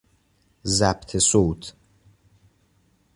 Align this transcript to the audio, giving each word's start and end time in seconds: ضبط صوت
ضبط 0.65 1.17
صوت 1.17 1.73